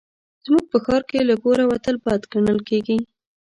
[0.45, 2.97] زموږ په ښار کې له کوره وتل بد ګڼل کېږي